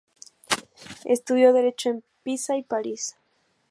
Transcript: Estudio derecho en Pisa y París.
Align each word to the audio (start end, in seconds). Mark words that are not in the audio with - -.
Estudio 1.05 1.53
derecho 1.53 1.89
en 1.91 2.03
Pisa 2.23 2.57
y 2.57 2.63
París. 2.63 3.17